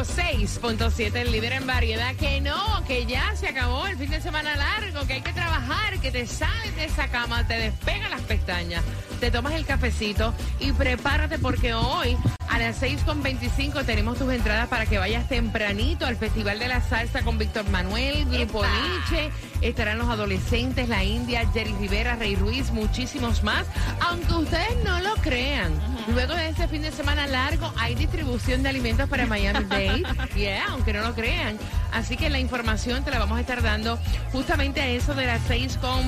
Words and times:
106.7, 0.00 1.14
el 1.14 1.30
líder 1.30 1.52
en 1.52 1.66
variedad, 1.66 2.14
que 2.14 2.40
no, 2.40 2.82
que 2.86 3.04
ya 3.04 3.36
se 3.36 3.48
acabó 3.48 3.86
el 3.86 3.98
fin 3.98 4.08
de 4.08 4.22
semana 4.22 4.56
largo, 4.56 5.06
que 5.06 5.14
hay 5.14 5.20
que 5.20 5.34
trabajar, 5.34 5.98
que 6.00 6.10
te 6.10 6.26
sales 6.26 6.74
de 6.74 6.86
esa 6.86 7.08
cama, 7.08 7.46
te 7.46 7.58
despega 7.58 8.08
las 8.08 8.22
pestañas, 8.22 8.82
te 9.20 9.30
tomas 9.30 9.52
el 9.52 9.66
cafecito 9.66 10.32
y 10.58 10.72
prepárate 10.72 11.38
porque 11.38 11.74
hoy 11.74 12.16
a 12.50 12.58
las 12.58 12.82
6.25 12.82 13.84
tenemos 13.84 14.18
tus 14.18 14.32
entradas 14.32 14.68
para 14.68 14.84
que 14.84 14.98
vayas 14.98 15.28
tempranito 15.28 16.04
al 16.04 16.16
Festival 16.16 16.58
de 16.58 16.66
la 16.66 16.80
Salsa 16.80 17.22
con 17.22 17.38
Víctor 17.38 17.68
Manuel, 17.70 18.24
Grupo 18.26 18.64
Nietzsche, 18.64 19.30
estarán 19.60 19.98
los 19.98 20.08
adolescentes, 20.08 20.88
la 20.88 21.04
India, 21.04 21.48
Jerry 21.54 21.72
Rivera, 21.78 22.16
Rey 22.16 22.34
Ruiz, 22.34 22.72
muchísimos 22.72 23.44
más, 23.44 23.66
aunque 24.00 24.34
ustedes 24.34 24.84
no 24.84 25.00
lo 25.00 25.14
crean. 25.16 25.72
Luego 26.12 26.34
de 26.34 26.48
este 26.48 26.66
fin 26.66 26.82
de 26.82 26.90
semana 26.90 27.28
largo 27.28 27.72
hay 27.76 27.94
distribución 27.94 28.64
de 28.64 28.70
alimentos 28.70 29.08
para 29.08 29.26
Miami 29.26 29.64
Dade, 29.68 30.02
yeah, 30.34 30.66
aunque 30.70 30.92
no 30.92 31.02
lo 31.02 31.14
crean. 31.14 31.56
Así 31.92 32.16
que 32.16 32.30
la 32.30 32.40
información 32.40 33.04
te 33.04 33.12
la 33.12 33.20
vamos 33.20 33.38
a 33.38 33.42
estar 33.42 33.62
dando 33.62 33.96
justamente 34.32 34.80
a 34.80 34.88
eso 34.88 35.14
de 35.14 35.26
las 35.26 35.40
6 35.46 35.78
con 35.80 36.00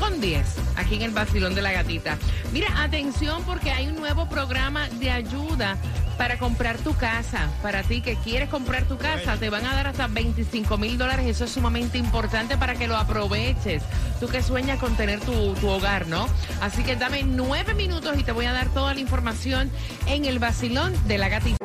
con 0.00 0.20
10 0.20 0.44
aquí 0.76 0.96
en 0.96 1.02
el 1.02 1.10
Basilón 1.12 1.54
de 1.54 1.62
la 1.62 1.70
Gatita. 1.72 2.16
Mira, 2.52 2.82
atención 2.82 3.44
porque 3.44 3.70
hay 3.70 3.86
un 3.86 3.96
nuevo 3.96 4.28
programa 4.28 4.88
de 4.88 5.10
ayuda 5.10 5.76
para 6.16 6.38
comprar 6.38 6.78
tu 6.78 6.94
casa. 6.96 7.48
Para 7.62 7.82
ti 7.82 8.00
que 8.00 8.16
quieres 8.16 8.48
comprar 8.48 8.84
tu 8.84 8.98
casa, 8.98 9.36
te 9.36 9.48
van 9.50 9.64
a 9.66 9.74
dar 9.74 9.86
hasta 9.86 10.06
25 10.06 10.76
mil 10.78 10.98
dólares. 10.98 11.26
Eso 11.26 11.44
es 11.44 11.50
sumamente 11.52 11.98
importante 11.98 12.56
para 12.56 12.74
que 12.74 12.88
lo 12.88 12.96
aproveches. 12.96 13.82
Tú 14.18 14.28
que 14.28 14.42
sueñas 14.42 14.78
con 14.78 14.96
tener 14.96 15.20
tu, 15.20 15.54
tu 15.54 15.68
hogar, 15.68 16.08
¿no? 16.08 16.26
Así 16.60 16.82
que 16.82 16.96
dame 16.96 17.22
nueve 17.22 17.74
minutos 17.74 18.18
y 18.18 18.24
te 18.24 18.32
voy 18.32 18.46
a 18.46 18.52
dar 18.52 18.68
toda 18.68 18.94
la 18.94 19.00
información 19.00 19.70
en 20.06 20.24
el 20.24 20.38
Basilón 20.38 20.92
de 21.06 21.18
la 21.18 21.28
Gatita. 21.28 21.60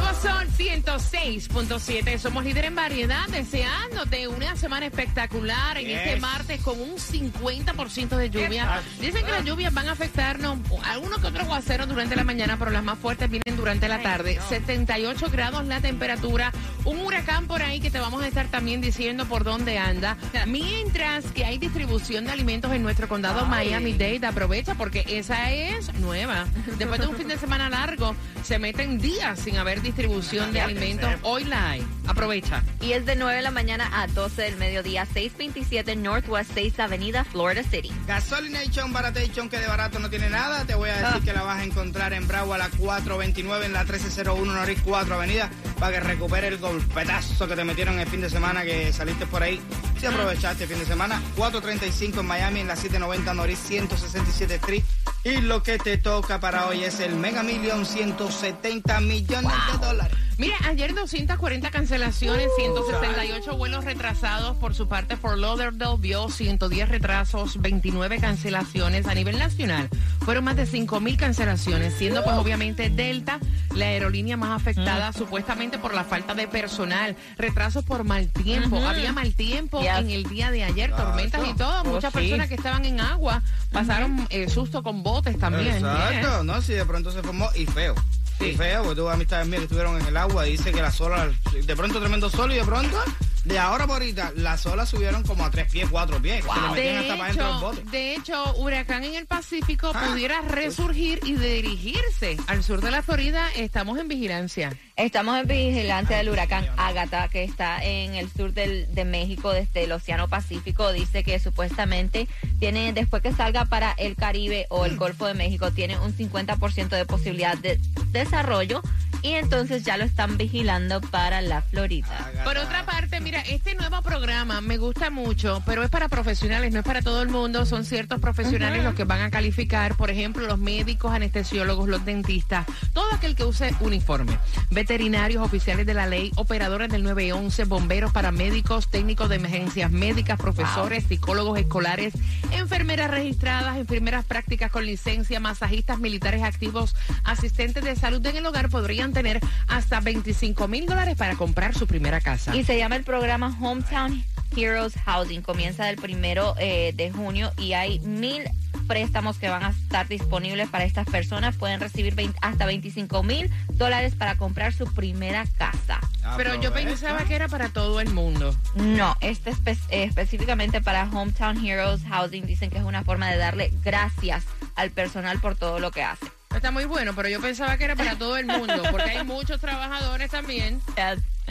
Nuevo 0.00 0.14
Sol 0.20 0.46
106.7 0.58 2.18
somos 2.18 2.44
líder 2.44 2.66
en 2.66 2.74
variedad, 2.74 3.26
deseándote 3.28 4.28
una 4.28 4.54
semana 4.56 4.86
espectacular 4.86 5.78
en 5.78 5.90
este 5.90 6.20
martes 6.20 6.60
con 6.60 6.78
un 6.80 6.96
50% 6.96 8.16
de 8.16 8.30
lluvia. 8.30 8.82
Dicen 9.00 9.24
que 9.24 9.30
las 9.30 9.44
lluvias 9.44 9.72
van 9.72 9.88
a 9.88 9.92
afectarnos 9.92 10.58
algunos 10.84 11.20
que 11.20 11.28
otros 11.28 11.44
aguaceros 11.44 11.88
durante 11.88 12.14
la 12.14 12.24
mañana, 12.24 12.58
pero 12.58 12.70
las 12.70 12.84
más 12.84 12.98
fuertes 12.98 13.30
vienen 13.30 13.56
durante 13.56 13.88
la 13.88 14.02
tarde. 14.02 14.38
78 14.48 15.30
grados 15.30 15.64
la 15.64 15.80
temperatura, 15.80 16.52
un 16.86 17.00
huracán 17.00 17.46
por 17.46 17.62
ahí 17.62 17.80
que 17.80 17.90
te 17.90 17.98
vamos 17.98 18.22
a 18.22 18.28
estar 18.28 18.46
también 18.48 18.80
diciendo 18.80 19.26
por 19.26 19.44
dónde 19.44 19.78
anda. 19.78 20.16
Mientras 20.46 21.24
que 21.32 21.44
hay 21.44 21.58
distribución 21.58 22.24
de 22.24 22.32
alimentos 22.32 22.72
en 22.72 22.82
nuestro 22.82 23.08
condado 23.08 23.44
Miami-Dade, 23.46 24.26
aprovecha 24.26 24.74
porque 24.74 25.04
esa 25.08 25.50
es 25.50 25.92
nueva. 25.94 26.46
Después 26.78 27.00
de 27.00 27.06
un 27.08 27.16
fin 27.16 27.28
de 27.28 27.38
semana 27.38 27.68
largo, 27.68 28.14
se 28.42 28.58
meten 28.58 28.98
días 28.98 29.40
sin 29.40 29.56
haber 29.56 29.82
distribución 29.82 30.52
de 30.52 30.60
alimentos. 30.60 31.10
Hoy 31.22 31.44
la 31.44 31.70
hay. 31.70 31.86
Aprovecha. 32.06 32.62
Y 32.80 32.92
es 32.92 33.04
de 33.04 33.16
9 33.16 33.36
de 33.36 33.42
la 33.42 33.50
mañana 33.50 33.90
a 33.92 34.06
12 34.06 34.42
del 34.42 34.56
mediodía, 34.56 35.06
627 35.06 35.96
Northwest 35.96 36.52
6 36.54 36.78
Avenida, 36.78 37.24
Florida 37.24 37.64
City. 37.64 37.92
Gasolination 38.06 38.92
Baratation, 38.92 39.48
que 39.48 39.58
de 39.58 39.66
barato 39.66 39.98
no 39.98 40.08
tiene 40.08 40.30
nada. 40.30 40.64
Te 40.64 40.76
voy 40.76 40.90
a 40.90 40.96
decir 40.96 41.22
que 41.22 41.32
la 41.32 41.42
vas 41.42 41.58
a 41.58 41.64
encontrar 41.64 42.12
en 42.12 42.28
Bravo 42.28 42.54
a 42.54 42.58
la 42.58 42.68
429 42.68 43.66
en 43.66 43.72
la 43.72 43.80
1301 43.80 44.52
Norris 44.52 44.80
4 44.84 45.14
Avenida 45.14 45.50
para 45.78 45.92
que 45.92 46.00
recupere 46.00 46.48
el 46.48 46.58
golpetazo 46.58 47.46
que 47.46 47.56
te 47.56 47.64
metieron 47.64 47.98
el 47.98 48.08
fin 48.08 48.20
de 48.20 48.30
semana 48.30 48.64
que 48.64 48.92
saliste 48.92 49.26
por 49.26 49.42
ahí. 49.42 49.60
Si 50.00 50.06
aprovechaste 50.06 50.64
el 50.64 50.70
fin 50.70 50.78
de 50.78 50.86
semana, 50.86 51.22
435 51.36 52.20
en 52.20 52.26
Miami 52.26 52.60
en 52.60 52.68
la 52.68 52.76
790 52.76 53.34
Norris 53.34 53.58
167 53.58 54.54
Street. 54.54 54.84
Y 55.24 55.40
lo 55.40 55.62
que 55.62 55.78
te 55.78 55.98
toca 55.98 56.40
para 56.40 56.66
hoy 56.66 56.84
es 56.84 57.00
el 57.00 57.16
Mega 57.16 57.42
Million 57.42 57.84
170 57.84 59.00
millones 59.00 59.52
de 59.72 59.86
dólares. 59.86 60.25
Mira, 60.38 60.54
ayer 60.66 60.94
240 60.94 61.70
cancelaciones, 61.70 62.48
168 62.56 63.56
vuelos 63.56 63.86
retrasados. 63.86 64.54
Por 64.58 64.74
su 64.74 64.86
parte, 64.86 65.16
Fort 65.16 65.38
Lauderdale 65.38 65.96
vio 65.98 66.28
110 66.28 66.90
retrasos, 66.90 67.58
29 67.62 68.18
cancelaciones 68.18 69.06
a 69.06 69.14
nivel 69.14 69.38
nacional. 69.38 69.88
Fueron 70.20 70.44
más 70.44 70.56
de 70.56 70.66
5.000 70.66 71.16
cancelaciones, 71.16 71.94
siendo 71.94 72.22
pues 72.22 72.36
obviamente 72.36 72.90
Delta 72.90 73.40
la 73.74 73.86
aerolínea 73.86 74.36
más 74.36 74.60
afectada 74.60 75.12
supuestamente 75.14 75.78
por 75.78 75.94
la 75.94 76.04
falta 76.04 76.34
de 76.34 76.46
personal. 76.48 77.16
Retrasos 77.38 77.82
por 77.84 78.04
mal 78.04 78.28
tiempo. 78.28 78.76
Había 78.86 79.12
mal 79.14 79.32
tiempo 79.34 79.80
Yes. 79.80 79.98
en 80.00 80.10
el 80.10 80.24
día 80.24 80.50
de 80.50 80.64
ayer, 80.64 80.90
tormentas 80.94 81.40
y 81.48 81.54
todo. 81.54 81.82
Muchas 81.84 82.12
sí. 82.12 82.18
personas 82.18 82.48
que 82.48 82.56
estaban 82.56 82.84
en 82.84 83.00
agua 83.00 83.42
pasaron 83.72 84.26
eh, 84.28 84.50
susto 84.50 84.82
con 84.82 85.02
botes 85.02 85.38
también. 85.38 85.76
Exacto, 85.76 86.44
¿no? 86.44 86.60
Si 86.60 86.74
de 86.74 86.84
pronto 86.84 87.10
se 87.10 87.22
formó 87.22 87.48
y 87.54 87.64
feo. 87.64 87.94
Y 88.40 88.52
feo, 88.52 88.82
porque 88.82 89.00
tuve 89.00 89.12
amistades 89.12 89.46
mías 89.46 89.60
que 89.60 89.64
estuvieron 89.64 90.00
en 90.00 90.06
el 90.06 90.16
agua 90.16 90.46
y 90.46 90.52
dice 90.52 90.72
que 90.72 90.82
las 90.82 91.00
olas, 91.00 91.32
de 91.52 91.76
pronto 91.76 91.98
tremendo 92.00 92.28
sol 92.30 92.52
y 92.52 92.56
de 92.56 92.64
pronto, 92.64 92.96
de 93.46 93.58
ahora 93.60 93.86
por 93.86 93.94
ahorita, 94.02 94.32
las 94.36 94.66
olas 94.66 94.88
subieron 94.88 95.22
como 95.22 95.44
a 95.44 95.50
tres 95.50 95.70
pies, 95.70 95.88
cuatro 95.90 96.20
pies. 96.20 96.44
Se 96.44 96.60
le 96.60 96.68
metían 96.68 96.94
De 96.94 96.98
hasta 96.98 97.16
para 97.16 97.28
dentro 97.28 97.46
del 97.46 97.54
hecho, 97.56 97.60
bote. 97.60 97.90
de 97.90 98.14
hecho, 98.14 98.54
huracán 98.56 99.04
en 99.04 99.14
el 99.14 99.26
Pacífico 99.26 99.92
Ah. 99.94 100.06
pudiera 100.10 100.40
resurgir 100.40 101.20
y 101.24 101.34
dirigirse 101.34 102.36
al 102.48 102.62
sur 102.64 102.80
de 102.80 102.90
la 102.90 103.02
Florida. 103.02 103.48
Estamos 103.54 103.98
en 103.98 104.08
vigilancia. 104.08 104.76
Estamos 104.96 105.38
en 105.38 105.46
vigilancia 105.46 106.16
del 106.16 106.28
huracán 106.30 106.66
Ágata, 106.76 107.28
que 107.28 107.44
está 107.44 107.84
en 107.84 108.14
el 108.14 108.30
sur 108.32 108.52
del, 108.52 108.92
de 108.94 109.04
México, 109.04 109.52
desde 109.52 109.84
el 109.84 109.92
Océano 109.92 110.26
Pacífico. 110.28 110.90
Dice 110.92 111.22
que 111.22 111.38
supuestamente 111.38 112.26
tiene, 112.58 112.92
después 112.92 113.22
que 113.22 113.32
salga 113.32 113.66
para 113.66 113.92
el 113.92 114.16
Caribe 114.16 114.66
o 114.70 114.86
el 114.86 114.96
Golfo 114.96 115.26
de 115.26 115.34
México, 115.34 115.70
tiene 115.70 115.98
un 115.98 116.12
50% 116.16 116.88
de 116.96 117.04
posibilidad 117.06 117.56
de 117.58 117.78
desarrollo. 118.10 118.82
Y 119.22 119.32
entonces 119.32 119.84
ya 119.84 119.96
lo 119.96 120.04
están 120.04 120.36
vigilando 120.36 121.00
para 121.00 121.40
la 121.40 121.62
Florida. 121.62 122.30
Por 122.44 122.58
otra 122.58 122.84
parte, 122.84 123.20
mira, 123.20 123.40
este 123.40 123.74
nuevo 123.74 124.02
programa 124.02 124.60
me 124.60 124.76
gusta 124.78 125.10
mucho, 125.10 125.62
pero 125.66 125.82
es 125.82 125.90
para 125.90 126.08
profesionales, 126.08 126.72
no 126.72 126.80
es 126.80 126.84
para 126.84 127.02
todo 127.02 127.22
el 127.22 127.28
mundo. 127.28 127.66
Son 127.66 127.84
ciertos 127.84 128.20
profesionales 128.20 128.84
los 128.84 128.94
que 128.94 129.04
van 129.04 129.22
a 129.22 129.30
calificar, 129.30 129.96
por 129.96 130.10
ejemplo, 130.10 130.46
los 130.46 130.58
médicos, 130.58 131.12
anestesiólogos, 131.12 131.88
los 131.88 132.04
dentistas, 132.04 132.66
todo 132.92 133.06
aquel 133.12 133.34
que 133.34 133.44
use 133.44 133.74
uniforme. 133.80 134.38
Veterinarios, 134.70 135.42
oficiales 135.42 135.86
de 135.86 135.94
la 135.94 136.06
ley, 136.06 136.30
operadores 136.36 136.88
del 136.90 137.02
911, 137.02 137.64
bomberos, 137.64 138.12
paramédicos, 138.12 138.88
técnicos 138.88 139.28
de 139.28 139.36
emergencias 139.36 139.90
médicas, 139.90 140.38
profesores, 140.38 141.04
psicólogos 141.04 141.58
escolares, 141.58 142.14
enfermeras 142.52 143.10
registradas, 143.10 143.76
enfermeras 143.76 144.24
prácticas 144.24 144.70
con 144.70 144.86
licencia, 144.86 145.40
masajistas 145.40 145.98
militares 145.98 146.42
activos, 146.42 146.94
asistentes 147.24 147.84
de 147.84 147.96
salud 147.96 148.24
en 148.26 148.36
el 148.36 148.46
hogar 148.46 148.68
podrían 148.68 149.05
tener 149.12 149.40
hasta 149.68 150.00
25 150.00 150.68
mil 150.68 150.86
dólares 150.86 151.16
para 151.16 151.34
comprar 151.36 151.74
su 151.74 151.86
primera 151.86 152.20
casa. 152.20 152.54
Y 152.56 152.64
se 152.64 152.78
llama 152.78 152.96
el 152.96 153.04
programa 153.04 153.56
Hometown 153.60 154.24
Heroes 154.56 154.94
Housing. 155.04 155.42
Comienza 155.42 155.84
del 155.86 155.96
primero 155.96 156.54
eh, 156.58 156.92
de 156.94 157.10
junio 157.10 157.52
y 157.58 157.72
hay 157.74 157.98
mil 158.00 158.42
préstamos 158.86 159.36
que 159.38 159.48
van 159.48 159.64
a 159.64 159.70
estar 159.70 160.06
disponibles 160.06 160.68
para 160.68 160.84
estas 160.84 161.06
personas. 161.06 161.56
Pueden 161.56 161.80
recibir 161.80 162.14
20 162.14 162.38
hasta 162.40 162.66
25 162.66 163.22
mil 163.24 163.50
dólares 163.72 164.14
para 164.14 164.36
comprar 164.36 164.72
su 164.72 164.86
primera 164.92 165.44
casa. 165.58 165.98
Pero 166.36 166.54
yo 166.60 166.72
pensaba 166.72 167.24
que 167.24 167.34
era 167.34 167.48
para 167.48 167.68
todo 167.68 168.00
el 168.00 168.10
mundo. 168.12 168.54
No, 168.74 169.16
este 169.20 169.50
espe- 169.52 169.78
eh, 169.90 170.04
específicamente 170.04 170.80
para 170.80 171.04
Hometown 171.04 171.64
Heroes 171.64 172.02
Housing 172.08 172.46
dicen 172.46 172.70
que 172.70 172.78
es 172.78 172.84
una 172.84 173.02
forma 173.04 173.28
de 173.30 173.36
darle 173.38 173.72
gracias 173.84 174.44
al 174.76 174.90
personal 174.90 175.40
por 175.40 175.56
todo 175.56 175.78
lo 175.80 175.90
que 175.90 176.02
hace. 176.02 176.26
Está 176.56 176.70
muy 176.70 176.84
bueno, 176.86 177.14
pero 177.14 177.28
yo 177.28 177.40
pensaba 177.40 177.76
que 177.76 177.84
era 177.84 177.94
para 177.96 178.16
todo 178.16 178.36
el 178.36 178.46
mundo, 178.46 178.82
porque 178.90 179.10
hay 179.10 179.24
muchos 179.24 179.60
trabajadores 179.60 180.30
también. 180.30 180.80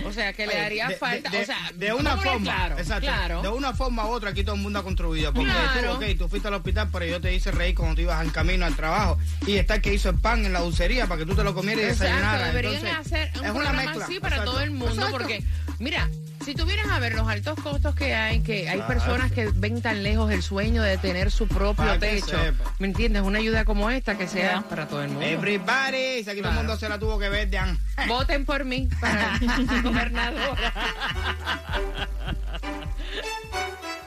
O 0.04 0.12
sea, 0.12 0.34
que 0.34 0.46
le 0.46 0.60
haría 0.60 0.88
de, 0.90 0.96
falta. 0.98 1.30
de- 1.30 1.42
o 1.42 1.46
sea, 1.46 1.58
de 1.74 1.94
una 1.94 2.18
forma, 2.18 2.44
claro, 2.44 2.78
exacto, 2.78 3.06
claro. 3.08 3.42
de 3.42 3.48
una 3.48 3.74
forma 3.74 4.06
u 4.06 4.10
otra 4.10 4.32
aquí 4.32 4.44
todo 4.44 4.56
el 4.56 4.62
mundo 4.62 4.80
ha 4.80 4.84
contribuido. 4.84 5.34
Porque 5.34 5.50
Claro. 5.50 5.98
tú, 5.98 6.04
ok, 6.04 6.18
tú 6.18 6.28
fuiste 6.28 6.48
al 6.50 6.56
hospital, 6.56 6.90
pero 6.92 7.06
yo 7.06 7.22
te 7.22 7.34
hice 7.34 7.52
reír 7.52 7.76
cuando 7.76 7.96
tú 7.96 8.02
ibas 8.02 8.22
en 8.24 8.30
camino 8.32 8.66
al 8.66 8.76
trabajo. 8.76 9.18
Y 9.48 9.56
está 9.56 9.76
el 9.76 9.82
que 9.82 9.94
hizo 9.94 10.10
el 10.10 10.20
pan 10.20 10.46
en 10.46 10.52
la 10.54 10.60
dulcería 10.60 11.08
para 11.08 11.20
que 11.20 11.26
tú 11.26 11.34
te 11.36 11.44
lo 11.46 11.54
comieras 11.56 11.82
y 11.84 11.88
desayunaras. 11.88 12.48
deberían 12.48 12.86
Entonces, 12.86 13.14
hacer, 13.14 13.32
un 13.40 13.46
Es 13.46 13.52
una 13.52 13.72
mezcla, 13.74 14.04
así 14.06 14.20
para 14.20 14.36
exacto. 14.36 14.52
todo 14.52 14.62
el 14.62 14.72
mundo, 14.72 14.94
Exacto. 14.96 15.12
porque, 15.18 15.44
mira, 15.80 16.10
si 16.46 16.54
tú 16.54 16.66
vienes 16.66 16.88
a 16.90 17.00
ver 17.00 17.16
los 17.16 17.28
altos 17.28 17.60
costos 17.62 17.96
que 17.96 18.14
hay, 18.14 18.42
que 18.42 18.70
hay 18.70 18.80
personas 18.84 19.32
que 19.32 19.50
ven 19.56 19.82
tan 19.82 20.04
lejos 20.04 20.32
el 20.32 20.44
sueño 20.44 20.84
de 20.84 20.98
tener 21.00 21.32
su 21.32 21.48
propio 21.48 21.98
techo. 22.00 22.38
¿me 22.80 22.88
entiendes? 22.88 23.24
Una 23.24 23.40
ayuda 23.40 23.66
como 23.66 23.90
esta 23.90 24.16
que 24.18 24.28
sea 24.28 24.62
para 24.70 24.88
todo 24.88 25.02
el 25.02 25.10
mundo. 25.10 25.26
Everybody, 25.26 26.24
si 26.24 26.30
aquí 26.30 26.42
todo 26.42 26.50
el 26.52 26.56
mundo 26.58 26.78
se 26.78 26.88
la 26.88 27.00
tuvo 27.00 27.18
que 27.18 27.30
ver 27.30 27.50
de 27.50 27.58
an- 27.58 27.80
Voten 28.08 28.46
por 28.46 28.64
mí 28.64 28.88
para 29.02 29.40
gobernadora. 29.84 30.74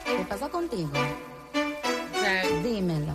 ¿Qué 0.05 0.25
pasa 0.29 0.47
contigo? 0.49 0.91
Dímelo. 2.63 3.13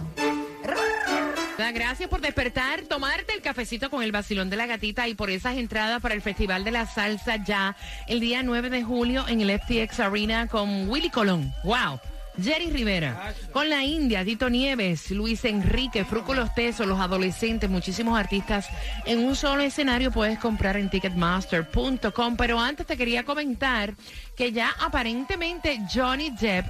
Gracias 1.57 2.09
por 2.09 2.21
despertar, 2.21 2.83
tomarte 2.83 3.33
el 3.33 3.41
cafecito 3.41 3.89
con 3.89 4.03
el 4.03 4.11
vacilón 4.11 4.51
de 4.51 4.57
la 4.57 4.67
gatita 4.67 5.07
y 5.07 5.15
por 5.15 5.31
esas 5.31 5.57
entradas 5.57 6.01
para 6.01 6.15
el 6.15 6.23
Festival 6.23 6.65
de 6.65 6.73
la 6.73 6.87
Salsa 6.87 7.37
ya 7.45 7.77
el 8.09 8.21
día 8.21 8.43
9 8.43 8.71
de 8.71 8.83
julio 8.83 9.25
en 9.29 9.41
el 9.41 9.61
FTX 9.61 10.01
Arena 10.01 10.49
con 10.49 10.89
Willy 10.89 11.11
Colón. 11.11 11.55
¡Wow! 11.63 12.01
Jerry 12.43 12.71
Rivera, 12.71 13.33
con 13.53 13.71
la 13.71 13.85
India, 13.85 14.25
Tito 14.25 14.51
Nieves, 14.51 15.13
Luis 15.13 15.45
Enrique, 15.45 16.05
Fruco 16.05 16.35
Los 16.35 16.53
Tesos, 16.53 16.87
los 16.87 16.99
adolescentes, 16.99 17.71
muchísimos 17.71 18.19
artistas 18.19 18.69
en 19.07 19.21
un 19.21 19.37
solo 19.37 19.63
escenario 19.63 20.11
puedes 20.11 20.41
comprar 20.41 20.77
en 20.77 20.91
ticketmaster.com. 20.91 22.37
Pero 22.37 22.59
antes 22.59 22.87
te 22.87 22.97
quería 22.97 23.23
comentar 23.23 23.95
que 24.37 24.51
ya 24.51 24.75
aparentemente 24.81 25.81
Johnny 25.93 26.31
Depp 26.31 26.67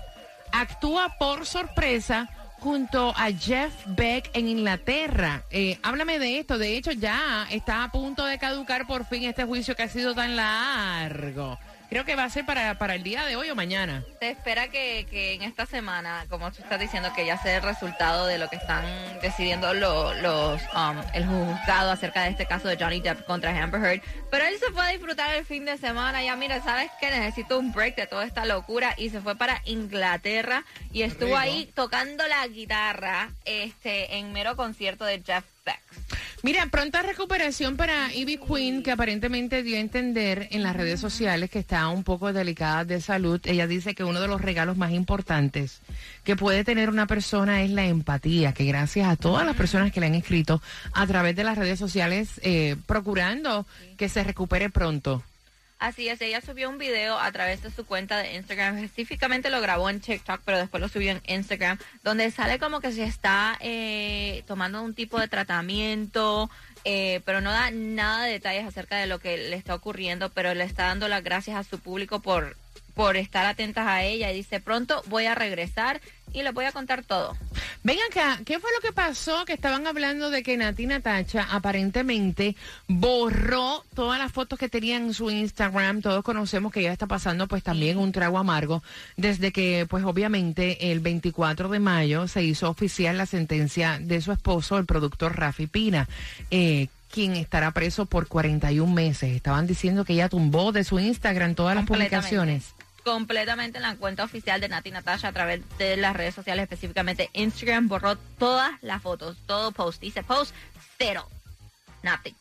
actúa 0.52 1.16
por 1.18 1.46
sorpresa 1.46 2.28
junto 2.64 3.12
a 3.14 3.30
Jeff 3.30 3.74
Beck 3.88 4.30
en 4.32 4.48
Inglaterra. 4.48 5.42
Eh, 5.50 5.78
háblame 5.82 6.18
de 6.18 6.38
esto. 6.38 6.56
De 6.56 6.78
hecho, 6.78 6.92
ya 6.92 7.46
está 7.50 7.84
a 7.84 7.92
punto 7.92 8.24
de 8.24 8.38
caducar 8.38 8.86
por 8.86 9.04
fin 9.04 9.24
este 9.24 9.44
juicio 9.44 9.76
que 9.76 9.82
ha 9.82 9.88
sido 9.88 10.14
tan 10.14 10.34
largo. 10.34 11.58
Creo 11.94 12.04
que 12.04 12.16
va 12.16 12.24
a 12.24 12.28
ser 12.28 12.44
para, 12.44 12.76
para 12.76 12.96
el 12.96 13.04
día 13.04 13.24
de 13.24 13.36
hoy 13.36 13.50
o 13.50 13.54
mañana. 13.54 14.02
Se 14.18 14.30
espera 14.30 14.66
que, 14.66 15.06
que 15.08 15.34
en 15.34 15.42
esta 15.42 15.64
semana, 15.64 16.26
como 16.28 16.50
tú 16.50 16.60
estás 16.60 16.80
diciendo, 16.80 17.12
que 17.14 17.24
ya 17.24 17.40
sea 17.40 17.58
el 17.58 17.62
resultado 17.62 18.26
de 18.26 18.36
lo 18.36 18.48
que 18.50 18.56
están 18.56 18.84
decidiendo 19.22 19.72
lo- 19.74 20.12
los 20.14 20.60
um, 20.74 21.00
el 21.12 21.24
juzgado 21.24 21.92
acerca 21.92 22.24
de 22.24 22.30
este 22.30 22.46
caso 22.46 22.66
de 22.66 22.76
Johnny 22.76 23.00
Depp 23.00 23.24
contra 23.26 23.50
Amber 23.62 23.80
Heard. 23.80 24.02
Pero 24.28 24.44
él 24.44 24.56
se 24.58 24.72
fue 24.72 24.84
a 24.84 24.88
disfrutar 24.88 25.36
el 25.36 25.46
fin 25.46 25.66
de 25.66 25.78
semana. 25.78 26.20
Ya 26.24 26.34
mira, 26.34 26.60
sabes 26.64 26.90
que 26.98 27.12
necesito 27.12 27.60
un 27.60 27.70
break 27.70 27.94
de 27.94 28.08
toda 28.08 28.24
esta 28.24 28.44
locura 28.44 28.94
y 28.96 29.10
se 29.10 29.20
fue 29.20 29.36
para 29.36 29.62
Inglaterra 29.64 30.64
y 30.92 31.02
estuvo 31.02 31.28
rico. 31.28 31.38
ahí 31.38 31.70
tocando 31.76 32.26
la 32.26 32.44
guitarra, 32.48 33.30
este, 33.44 34.16
en 34.16 34.32
mero 34.32 34.56
concierto 34.56 35.04
de 35.04 35.22
Jeff 35.24 35.44
Beck. 35.64 35.80
Mira, 36.44 36.66
pronta 36.66 37.00
recuperación 37.00 37.78
para 37.78 38.12
Ivy 38.12 38.36
Queen, 38.36 38.82
que 38.82 38.90
aparentemente 38.90 39.62
dio 39.62 39.78
a 39.78 39.80
entender 39.80 40.48
en 40.50 40.62
las 40.62 40.76
redes 40.76 41.00
sociales 41.00 41.48
que 41.48 41.58
está 41.58 41.88
un 41.88 42.04
poco 42.04 42.34
delicada 42.34 42.84
de 42.84 43.00
salud. 43.00 43.40
Ella 43.44 43.66
dice 43.66 43.94
que 43.94 44.04
uno 44.04 44.20
de 44.20 44.28
los 44.28 44.42
regalos 44.42 44.76
más 44.76 44.92
importantes 44.92 45.80
que 46.22 46.36
puede 46.36 46.62
tener 46.62 46.90
una 46.90 47.06
persona 47.06 47.62
es 47.62 47.70
la 47.70 47.86
empatía, 47.86 48.52
que 48.52 48.66
gracias 48.66 49.08
a 49.08 49.16
todas 49.16 49.46
las 49.46 49.56
personas 49.56 49.90
que 49.90 50.00
le 50.00 50.06
han 50.08 50.14
escrito 50.14 50.60
a 50.92 51.06
través 51.06 51.34
de 51.34 51.44
las 51.44 51.56
redes 51.56 51.78
sociales, 51.78 52.38
eh, 52.42 52.76
procurando 52.84 53.64
que 53.96 54.10
se 54.10 54.22
recupere 54.22 54.68
pronto. 54.68 55.22
Así 55.84 56.08
es, 56.08 56.18
ella 56.22 56.40
subió 56.40 56.70
un 56.70 56.78
video 56.78 57.18
a 57.18 57.30
través 57.30 57.62
de 57.62 57.70
su 57.70 57.84
cuenta 57.84 58.16
de 58.16 58.36
Instagram, 58.36 58.78
específicamente 58.78 59.50
lo 59.50 59.60
grabó 59.60 59.90
en 59.90 60.00
TikTok, 60.00 60.40
pero 60.42 60.56
después 60.56 60.80
lo 60.80 60.88
subió 60.88 61.10
en 61.10 61.20
Instagram, 61.26 61.76
donde 62.02 62.30
sale 62.30 62.58
como 62.58 62.80
que 62.80 62.90
se 62.90 63.04
está 63.04 63.58
eh, 63.60 64.44
tomando 64.46 64.82
un 64.82 64.94
tipo 64.94 65.20
de 65.20 65.28
tratamiento, 65.28 66.48
eh, 66.86 67.20
pero 67.26 67.42
no 67.42 67.50
da 67.50 67.70
nada 67.70 68.24
de 68.24 68.32
detalles 68.32 68.64
acerca 68.64 68.96
de 68.96 69.06
lo 69.06 69.18
que 69.18 69.36
le 69.36 69.56
está 69.56 69.74
ocurriendo, 69.74 70.30
pero 70.30 70.54
le 70.54 70.64
está 70.64 70.84
dando 70.84 71.06
las 71.06 71.22
gracias 71.22 71.58
a 71.58 71.68
su 71.68 71.78
público 71.78 72.20
por, 72.20 72.56
por 72.94 73.16
estar 73.16 73.44
atentas 73.46 73.86
a 73.86 74.02
ella 74.04 74.30
y 74.30 74.36
dice, 74.36 74.60
pronto 74.60 75.02
voy 75.06 75.26
a 75.26 75.34
regresar 75.34 76.00
y 76.34 76.42
les 76.42 76.52
voy 76.52 76.64
a 76.64 76.72
contar 76.72 77.04
todo. 77.04 77.36
Ven 77.84 77.98
acá, 78.10 78.40
¿qué 78.44 78.58
fue 78.58 78.70
lo 78.74 78.80
que 78.80 78.92
pasó? 78.92 79.44
Que 79.44 79.52
estaban 79.52 79.86
hablando 79.86 80.30
de 80.30 80.42
que 80.42 80.56
Nati 80.56 80.86
Natacha 80.86 81.46
aparentemente 81.50 82.56
borró 82.88 83.84
todas 83.94 84.18
las 84.18 84.32
fotos 84.32 84.58
que 84.58 84.68
tenía 84.68 84.96
en 84.96 85.14
su 85.14 85.30
Instagram. 85.30 86.02
Todos 86.02 86.24
conocemos 86.24 86.72
que 86.72 86.80
ella 86.80 86.92
está 86.92 87.06
pasando 87.06 87.46
pues 87.46 87.62
también 87.62 87.98
un 87.98 88.10
trago 88.10 88.38
amargo 88.38 88.82
desde 89.16 89.52
que 89.52 89.86
pues 89.88 90.04
obviamente 90.04 90.90
el 90.90 91.00
24 91.00 91.68
de 91.68 91.78
mayo 91.78 92.26
se 92.26 92.42
hizo 92.42 92.68
oficial 92.68 93.16
la 93.16 93.26
sentencia 93.26 93.98
de 94.00 94.20
su 94.20 94.32
esposo, 94.32 94.76
el 94.76 94.86
productor 94.86 95.38
Rafi 95.38 95.68
Pina. 95.68 96.08
Eh, 96.50 96.88
quien 97.14 97.36
estará 97.36 97.70
preso 97.70 98.06
por 98.06 98.26
41 98.26 98.92
meses. 98.92 99.36
Estaban 99.36 99.68
diciendo 99.68 100.04
que 100.04 100.14
ella 100.14 100.28
tumbó 100.28 100.72
de 100.72 100.82
su 100.82 100.98
Instagram 100.98 101.54
todas 101.54 101.76
las 101.76 101.86
publicaciones. 101.86 102.74
Completamente 103.04 103.78
en 103.78 103.82
la 103.82 103.96
cuenta 103.96 104.24
oficial 104.24 104.60
de 104.60 104.68
Nati 104.68 104.90
Natasha 104.90 105.28
a 105.28 105.32
través 105.32 105.60
de 105.78 105.96
las 105.96 106.16
redes 106.16 106.34
sociales, 106.34 106.64
específicamente 106.64 107.30
Instagram, 107.32 107.88
borró 107.88 108.16
todas 108.16 108.72
las 108.82 109.02
fotos, 109.02 109.36
todo 109.46 109.72
post. 109.72 110.00
Dice 110.00 110.22
post 110.22 110.54
cero. 110.98 111.28
Nothing. 112.02 112.34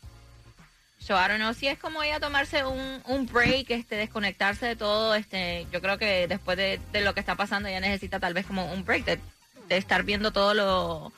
So, 1.00 1.16
I 1.16 1.28
don't 1.28 1.40
know 1.40 1.54
si 1.54 1.68
es 1.68 1.78
como 1.78 2.02
ella 2.02 2.20
tomarse 2.20 2.64
un, 2.64 3.02
un 3.06 3.26
break, 3.26 3.72
este, 3.72 3.98
desconectarse 3.98 4.66
de 4.66 4.76
todo, 4.78 5.16
este, 5.16 5.68
yo 5.72 5.82
creo 5.82 5.98
que 5.98 6.28
después 6.30 6.56
de, 6.56 6.80
de 6.94 7.02
lo 7.02 7.14
que 7.14 7.20
está 7.20 7.36
pasando 7.36 7.68
ella 7.68 7.82
necesita 7.82 8.22
tal 8.22 8.34
vez 8.34 8.46
como 8.46 8.72
un 8.72 8.86
break 8.86 9.04
de, 9.04 9.20
de 9.68 9.78
estar 9.78 10.04
viendo 10.04 10.32
todo 10.32 10.54
lo, 10.54 11.14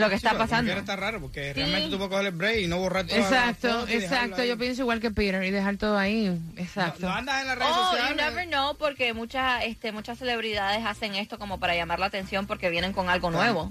lo 0.00 0.08
que 0.08 0.14
está 0.16 0.30
Sí, 0.30 0.34
pero 0.36 0.46
como 0.46 0.50
pasando. 0.50 0.72
está 0.72 0.96
raro 0.96 1.20
porque 1.20 1.52
Sí. 1.54 1.60
realmente 1.60 1.90
tú 1.90 1.96
puedes 1.98 2.10
coger 2.10 2.26
el 2.26 2.32
break 2.32 2.58
y 2.60 2.66
no 2.66 2.78
borrar 2.78 3.04
las 3.06 3.14
Exacto, 3.16 3.86
exacto. 3.88 4.44
Yo 4.44 4.58
pienso 4.58 4.82
igual 4.82 5.00
que 5.00 5.10
Peter 5.10 5.42
y 5.44 5.50
dejar 5.50 5.76
todo 5.76 5.98
ahí. 5.98 6.26
No, 6.26 6.38
Exacto. 6.60 7.06
no 7.06 7.12
andas 7.12 7.40
en 7.42 7.48
las 7.48 7.58
redes 7.58 7.72
Oh, 7.74 7.92
you 7.92 7.98
sociales. 7.98 8.16
never 8.26 8.46
know, 8.48 8.76
porque 8.76 9.12
muchas, 9.14 9.64
este, 9.64 9.92
muchas 9.92 10.18
celebridades 10.18 10.84
hacen 10.84 11.14
esto 11.14 11.38
como 11.38 11.58
para 11.60 11.74
llamar 11.74 11.98
la 12.00 12.06
atención 12.06 12.46
porque 12.46 12.70
vienen 12.70 12.92
con 12.92 13.08
algo 13.08 13.30
nuevo. 13.30 13.68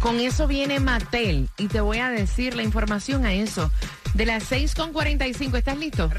Con 0.03 0.19
eso 0.19 0.49
viene 0.49 0.81
Mattel 0.81 1.49
y 1.59 1.69
te 1.69 1.81
voy 1.81 1.99
a 1.99 2.11
decir 2.11 2.57
la 2.57 2.65
información 2.65 3.25
a 3.25 3.35
eso. 3.35 3.71
De 4.15 4.27
las 4.27 4.43
6 4.43 4.75
con 4.75 4.93
45, 4.93 5.57
¿estás 5.57 5.79
listo? 5.79 6.11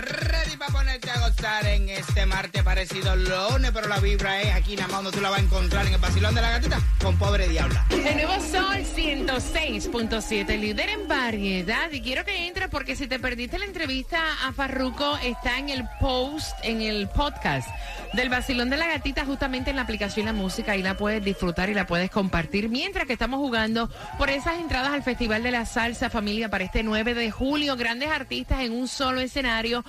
Ready 0.45 0.57
para 0.57 0.71
ponerte 0.71 1.09
a 1.09 1.19
gozar 1.19 1.65
en 1.67 1.89
este 1.89 2.25
martes 2.25 2.63
parecido 2.63 3.15
lunes, 3.15 3.71
pero 3.73 3.87
la 3.87 3.99
vibra 3.99 4.41
es 4.41 4.53
aquí 4.53 4.75
nada 4.75 4.87
más 4.87 5.03
donde 5.03 5.17
tú 5.17 5.21
la 5.21 5.29
vas 5.29 5.39
a 5.39 5.43
encontrar 5.43 5.85
en 5.85 5.93
el 5.93 5.99
vacilón 5.99 6.33
de 6.35 6.41
la 6.41 6.51
gatita 6.51 6.79
con 7.01 7.17
pobre 7.17 7.47
diabla. 7.47 7.85
El 7.91 8.15
nuevo 8.15 8.33
Sol 8.41 8.83
106.7, 8.95 10.59
líder 10.59 10.89
en 10.89 11.07
variedad. 11.07 11.91
Y 11.91 12.01
quiero 12.01 12.25
que 12.25 12.47
entre 12.47 12.67
porque 12.69 12.95
si 12.95 13.07
te 13.07 13.19
perdiste 13.19 13.59
la 13.59 13.65
entrevista 13.65 14.21
a 14.45 14.53
Farruko, 14.53 15.17
está 15.17 15.59
en 15.59 15.69
el 15.69 15.87
post, 15.99 16.55
en 16.63 16.81
el 16.81 17.07
podcast 17.09 17.69
del 18.13 18.29
Basilón 18.29 18.69
de 18.69 18.77
la 18.77 18.87
Gatita, 18.87 19.25
justamente 19.25 19.69
en 19.71 19.75
la 19.75 19.81
aplicación 19.83 20.25
La 20.25 20.33
Música, 20.33 20.75
y 20.75 20.83
la 20.83 20.95
puedes 20.95 21.23
disfrutar 21.23 21.69
y 21.69 21.73
la 21.73 21.87
puedes 21.87 22.09
compartir. 22.09 22.69
Mientras 22.69 23.05
que 23.05 23.13
estamos 23.13 23.39
jugando 23.39 23.89
por 24.17 24.29
esas 24.29 24.59
entradas 24.59 24.91
al 24.93 25.03
Festival 25.03 25.43
de 25.43 25.51
la 25.51 25.65
Salsa 25.65 26.09
Familia 26.09 26.49
para 26.49 26.63
este 26.63 26.83
9 26.83 27.13
de 27.13 27.31
julio, 27.31 27.75
grandes 27.75 28.09
artistas 28.09 28.61
en 28.61 28.71
un 28.71 28.87
solo 28.87 29.19
escenario. 29.19 29.83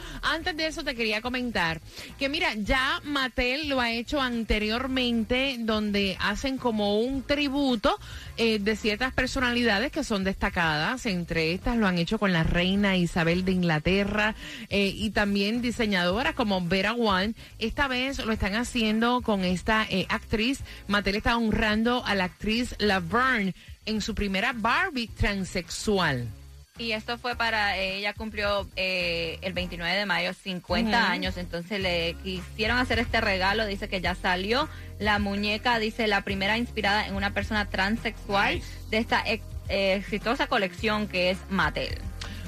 De 0.53 0.67
eso 0.67 0.85
te 0.85 0.95
quería 0.95 1.23
comentar 1.23 1.81
que 2.19 2.29
mira, 2.29 2.55
ya 2.55 3.01
Mattel 3.05 3.69
lo 3.69 3.81
ha 3.81 3.91
hecho 3.91 4.21
anteriormente, 4.21 5.57
donde 5.61 6.17
hacen 6.21 6.59
como 6.59 7.01
un 7.01 7.23
tributo 7.23 7.99
eh, 8.37 8.59
de 8.59 8.77
ciertas 8.77 9.13
personalidades 9.13 9.91
que 9.91 10.05
son 10.05 10.25
destacadas. 10.25 11.07
Entre 11.07 11.53
estas 11.53 11.77
lo 11.77 11.87
han 11.87 11.99
hecho 11.99 12.19
con 12.19 12.33
la 12.33 12.43
reina 12.43 12.97
Isabel 12.97 13.45
de 13.45 13.53
Inglaterra 13.53 14.35
eh, 14.69 14.93
y 14.95 15.11
también 15.11 15.63
diseñadoras 15.63 16.35
como 16.35 16.61
Vera 16.61 16.93
Wan. 16.93 17.35
Esta 17.59 17.89
vez 17.89 18.25
lo 18.25 18.33
están 18.33 18.55
haciendo 18.55 19.23
con 19.23 19.45
esta 19.45 19.87
eh, 19.89 20.07
actriz. 20.09 20.61
Mattel 20.89 21.17
está 21.17 21.37
honrando 21.37 22.05
a 22.05 22.15
la 22.15 22.25
actriz 22.25 22.75
Laverne 22.79 23.55
en 23.87 24.01
su 24.01 24.15
primera 24.15 24.53
Barbie 24.53 25.09
transexual. 25.09 26.29
Y 26.77 26.91
esto 26.91 27.19
fue 27.19 27.37
para, 27.37 27.77
ella 27.77 28.15
cumplió 28.15 28.69
eh, 28.75 29.39
el 29.43 29.53
29 29.53 29.97
de 29.97 30.07
mayo 30.07 30.33
50 30.35 31.09
años, 31.09 31.37
entonces 31.37 31.79
le 31.81 32.15
quisieron 32.25 32.79
hacer 32.79 32.99
este 32.99 33.21
regalo, 33.21 33.65
dice 33.65 33.89
que 33.89 34.01
ya 34.01 34.17
salió. 34.17 34.69
La 34.99 35.21
muñeca, 35.21 35.79
dice, 35.79 36.09
la 36.09 36.23
primera 36.23 36.59
inspirada 36.59 37.07
en 37.07 37.15
una 37.15 37.33
persona 37.33 37.71
transexual 37.71 38.61
de 38.91 38.99
esta 38.99 39.23
ex- 39.25 39.45
eh, 39.69 39.95
exitosa 39.95 40.49
colección 40.49 41.07
que 41.07 41.31
es 41.31 41.39
Mattel. 41.49 41.97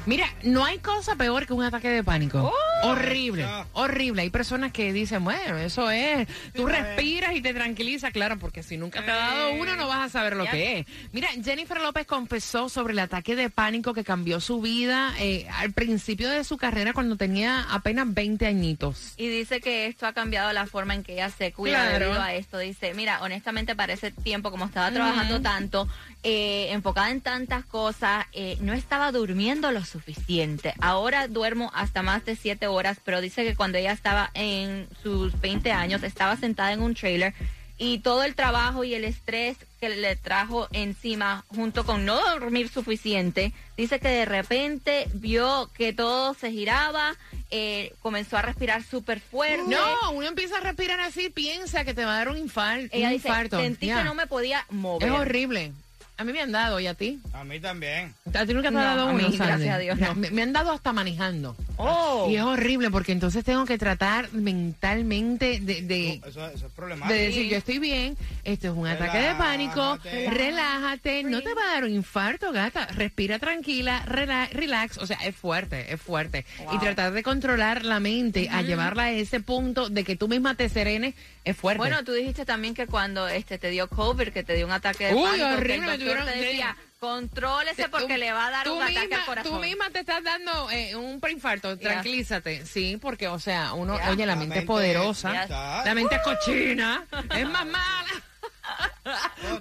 Mira, 0.07 0.27
no 0.43 0.65
hay 0.65 0.79
cosa 0.79 1.15
peor 1.15 1.47
que 1.47 1.53
un 1.53 1.63
ataque 1.63 1.89
de 1.89 2.03
pánico. 2.03 2.53
Oh. 2.53 2.66
Horrible, 2.83 3.47
horrible. 3.73 4.23
Hay 4.23 4.31
personas 4.31 4.73
que 4.73 4.93
dicen, 4.93 5.25
bueno, 5.25 5.57
eso 5.59 5.91
es. 5.91 6.27
Tú 6.55 6.67
respiras 6.67 7.35
y 7.35 7.41
te 7.41 7.53
tranquilizas, 7.55 8.13
claro, 8.13 8.39
porque 8.39 8.63
si 8.63 8.77
nunca 8.77 9.05
te 9.05 9.11
ha 9.11 9.17
dado 9.17 9.53
uno 9.55 9.77
no 9.77 9.89
vas 9.89 10.07
a 10.07 10.09
saber 10.09 10.37
lo 10.37 10.45
que 10.47 10.79
es. 10.81 10.87
Mira, 11.13 11.29
Jennifer 11.43 11.81
López 11.81 12.07
confesó 12.07 12.69
sobre 12.69 12.93
el 12.93 12.99
ataque 12.99 13.37
de 13.37 13.51
pánico 13.51 13.95
que 13.95 14.05
cambió 14.05 14.41
su 14.41 14.61
vida 14.61 15.13
eh, 15.19 15.47
al 15.53 15.73
principio 15.73 16.29
de 16.31 16.45
su 16.45 16.57
carrera 16.57 16.93
cuando 16.93 17.17
tenía 17.17 17.67
apenas 17.71 18.13
20 18.13 18.47
añitos. 18.47 19.15
Y 19.17 19.29
dice 19.29 19.61
que 19.61 19.87
esto 19.87 20.07
ha 20.07 20.13
cambiado 20.13 20.53
la 20.53 20.67
forma 20.67 20.95
en 20.95 21.03
que 21.03 21.15
ella 21.15 21.31
se 21.31 21.53
cuida 21.53 21.77
Claro. 21.89 22.07
debido 22.07 22.23
a 22.23 22.35
esto. 22.35 22.59
Dice, 22.59 22.95
mira, 22.95 23.23
honestamente 23.23 23.75
para 23.77 23.93
ese 23.93 24.11
tiempo, 24.11 24.51
como 24.51 24.67
estaba 24.67 24.91
trabajando 24.91 25.41
tanto, 25.41 25.89
eh, 26.29 26.73
enfocada 26.73 27.11
en 27.13 27.21
tantas 27.21 27.65
cosas, 27.65 28.27
eh, 28.33 28.57
no 28.61 28.73
estaba 28.73 29.13
durmiendo 29.13 29.71
lo 29.71 29.85
suficiente. 29.85 30.75
Ahora 30.81 31.29
duermo 31.29 31.71
hasta 31.73 32.03
más 32.03 32.25
de 32.25 32.35
siete 32.35 32.67
horas, 32.67 32.99
pero 33.05 33.21
dice 33.21 33.45
que 33.45 33.55
cuando 33.55 33.79
ella 33.79 33.93
estaba 33.93 34.33
en 34.35 34.89
sus 35.05 35.41
20 35.41 35.71
años, 35.71 36.03
estaba 36.03 36.37
sentada 36.37 36.73
en 36.73 36.83
un 36.83 36.95
trailer 36.95 37.33
y 37.79 37.99
todo 37.99 38.25
el 38.25 38.35
trabajo 38.35 38.83
y 38.83 38.95
el 38.95 39.05
estrés 39.05 39.57
que 39.79 39.89
le 39.91 40.17
trajo 40.17 40.67
encima 40.73 41.45
junto 41.49 41.85
con 41.85 42.05
no 42.07 42.19
dormir 42.41 42.71
suficiente, 42.71 43.53
dice 43.77 44.01
que 44.01 44.09
de 44.09 44.25
repente 44.25 45.07
vio 45.13 45.71
que 45.75 45.93
todo 45.93 46.35
se 46.35 46.51
giraba, 46.51 47.15
eh, 47.53 47.93
comenzó 48.01 48.37
a 48.37 48.43
respirar 48.43 48.83
súper 48.83 49.21
fuerte. 49.21 49.63
No, 49.69 50.11
uno 50.13 50.27
empieza 50.27 50.57
a 50.57 50.61
respirar 50.61 50.99
así, 51.01 51.29
piensa 51.29 51.85
que 51.85 51.95
te 51.95 52.05
va 52.05 52.15
a 52.15 52.19
dar 52.19 52.31
un, 52.31 52.39
infar- 52.39 52.89
Ella 52.91 53.09
un 53.09 53.13
dice, 53.13 53.29
infarto. 53.29 53.61
sentí 53.61 53.87
que 53.87 54.03
no 54.03 54.15
me 54.15 54.27
podía 54.27 54.65
mover. 54.71 55.09
Es 55.09 55.15
horrible. 55.15 55.73
A 56.19 56.25
mí 56.25 56.33
me 56.33 56.41
han 56.41 56.51
dado, 56.53 56.81
¿y 56.81 56.87
a 56.87 56.95
ti? 56.95 57.21
A 57.35 57.45
mí 57.45 57.61
también. 57.61 58.15
¿A 58.33 58.47
ti 58.47 58.55
nunca 58.55 58.69
te 58.69 58.75
No, 58.75 58.81
ha 58.81 58.85
dado 58.85 59.07
uno, 59.09 59.29
gracias 59.31 59.75
a 59.75 59.79
Dios, 59.79 59.99
no. 59.99 60.15
Me, 60.15 60.31
me 60.31 60.43
han 60.43 60.53
dado 60.53 60.73
hasta 60.73 60.93
manejando. 60.93 61.55
Oh. 61.79 62.27
Y 62.31 62.37
es 62.37 62.43
horrible 62.43 62.91
porque 62.91 63.13
entonces 63.13 63.45
tengo 63.45 63.65
que 63.65 63.79
tratar 63.79 64.33
mentalmente 64.33 65.61
de, 65.61 65.83
de, 65.83 66.21
Eso, 66.27 66.29
eso 66.29 66.47
es 66.55 66.63
de 66.63 66.69
problemático. 66.71 67.19
decir, 67.19 67.49
yo 67.49 67.57
estoy 67.57 67.79
bien, 67.79 68.17
esto 68.45 68.69
es 68.69 68.73
un 68.75 68.87
ataque 68.87 69.19
de 69.19 69.35
pánico, 69.35 69.99
Relájate. 70.03 70.31
relájate, 70.31 71.23
no 71.25 71.43
te 71.43 71.55
va 71.55 71.63
a 71.63 71.75
dar 71.75 71.85
un 71.85 71.91
infarto, 71.93 72.53
gata, 72.53 72.87
respira 72.87 73.39
tranquila, 73.39 74.05
rela- 74.07 74.49
relax, 74.51 74.99
o 74.99 75.07
sea, 75.07 75.17
es 75.25 75.35
fuerte, 75.37 75.93
es 75.93 76.01
fuerte. 76.01 76.45
Y 76.73 76.79
tratar 76.79 77.13
de 77.13 77.23
controlar 77.23 77.85
la 77.85 78.01
mente 78.01 78.49
a 78.51 78.63
llevarla 78.63 79.05
a 79.05 79.11
ese 79.13 79.41
punto 79.41 79.89
de 79.89 80.05
que 80.05 80.17
tú 80.17 80.29
misma 80.29 80.55
te 80.55 80.69
serenes 80.69 81.15
es 81.45 81.57
fuerte. 81.57 81.79
Bueno, 81.79 82.03
tú 82.05 82.13
dijiste 82.13 82.45
también 82.45 82.75
que 82.75 82.87
cuando 82.87 83.29
este 83.29 83.59
te 83.59 83.71
dio 83.71 83.89
COVID, 83.89 84.29
que 84.29 84.43
te 84.43 84.55
dio 84.55 84.67
un 84.67 84.73
ataque 84.73 85.07
de 85.07 85.15
Uy, 85.15 85.23
pánico, 85.23 85.47
que 85.49 85.55
horrible, 85.55 85.75
el 85.75 85.81
doctor 85.81 85.99
tuvieron- 85.99 86.27
te 86.27 86.39
decía, 86.39 86.77
contrólese 86.99 87.89
porque 87.89 88.15
Tú- 88.15 88.19
le 88.21 88.33
va 88.33 88.47
a 88.47 88.51
dar 88.51 88.69
un 88.71 88.83
ataque 88.83 89.15
al 89.15 89.25
corazón. 89.25 89.53
Tú 89.53 89.59
misma 89.61 89.91
te 89.91 90.01
estás 90.01 90.23
dando 90.25 90.71
eh, 90.71 90.97
un 90.97 91.21
preinfarto, 91.21 91.77
tranquilízate. 91.79 92.65
Sí, 92.67 92.99
porque, 93.01 93.29
o 93.29 93.39
sea, 93.39 93.73
uno, 93.75 93.95
oye, 94.09 94.27
la 94.27 94.35
La 94.35 94.37
mente 94.37 94.59
es 94.61 94.65
poderosa, 94.65 95.47
Ya. 95.49 95.83
la 95.85 95.95
mente 95.95 96.17
es 96.17 96.23
cochina, 96.23 97.05
es 97.37 97.49
más 97.49 97.67
mala. 97.67 98.11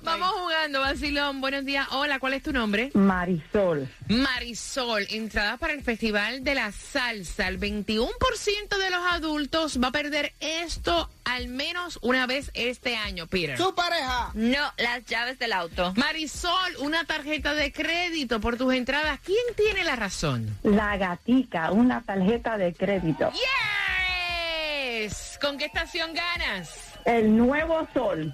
Vamos 0.03 0.31
jugando, 0.31 0.81
Basilón. 0.81 1.41
Buenos 1.41 1.65
días. 1.65 1.87
Hola, 1.91 2.19
¿cuál 2.19 2.33
es 2.33 2.43
tu 2.43 2.51
nombre? 2.51 2.91
Marisol. 2.93 3.87
Marisol, 4.07 5.05
entradas 5.09 5.59
para 5.59 5.73
el 5.73 5.83
Festival 5.83 6.43
de 6.43 6.55
la 6.55 6.71
Salsa. 6.71 7.47
El 7.47 7.59
21% 7.59 8.09
de 8.77 8.89
los 8.89 9.01
adultos 9.11 9.79
va 9.81 9.89
a 9.89 9.91
perder 9.91 10.33
esto 10.39 11.09
al 11.23 11.47
menos 11.47 11.99
una 12.01 12.27
vez 12.27 12.51
este 12.53 12.95
año, 12.95 13.27
Peter. 13.27 13.57
Su 13.57 13.73
pareja. 13.75 14.31
No, 14.33 14.73
las 14.77 15.05
llaves 15.05 15.39
del 15.39 15.53
auto. 15.53 15.93
Marisol, 15.95 16.75
una 16.79 17.05
tarjeta 17.05 17.53
de 17.53 17.71
crédito 17.71 18.39
por 18.39 18.57
tus 18.57 18.73
entradas. 18.73 19.19
¿Quién 19.23 19.55
tiene 19.55 19.83
la 19.83 19.95
razón? 19.95 20.57
La 20.63 20.97
gatica, 20.97 21.71
una 21.71 22.01
tarjeta 22.01 22.57
de 22.57 22.73
crédito. 22.73 23.31
Yes. 23.31 25.37
¿Con 25.41 25.57
qué 25.57 25.65
estación 25.65 26.13
ganas? 26.13 26.93
El 27.05 27.35
nuevo 27.35 27.87
sol. 27.93 28.33